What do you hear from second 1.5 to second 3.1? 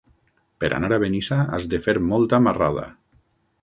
has de fer molta marrada.